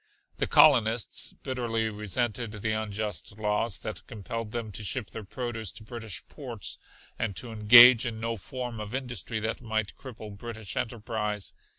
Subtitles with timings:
[0.39, 5.83] The colonists bitterly resented the unjust laws that compelled them to ship their produce to
[5.83, 6.79] British ports
[7.19, 11.53] and to engage in no form of industry that might cripple British enterprise.